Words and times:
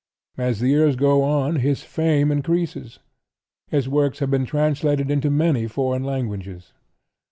As 0.39 0.59
the 0.59 0.69
years 0.69 0.95
go 0.95 1.21
on 1.21 1.57
his 1.57 1.83
fame 1.83 2.31
increases. 2.31 2.97
His 3.67 3.87
works 3.87 4.17
have 4.17 4.31
been 4.31 4.47
translated 4.47 5.11
into 5.11 5.29
many 5.29 5.67
foreign 5.67 6.03
languages. 6.03 6.73